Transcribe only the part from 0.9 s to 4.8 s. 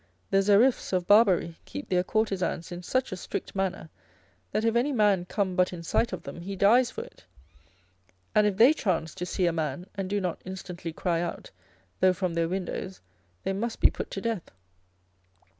of Barbary keep their courtesans in such a strict manner, that if